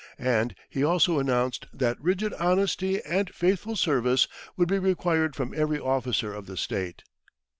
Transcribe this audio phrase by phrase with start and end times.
[0.17, 4.27] And he also announced that "rigid honesty and faithful service
[4.57, 7.03] would be required from every officer of the State."